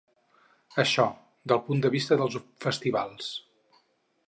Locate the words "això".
0.83-1.05